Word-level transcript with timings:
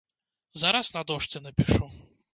Зараз 0.61 0.89
на 0.97 1.05
дошцы 1.13 1.45
напішу! 1.45 1.91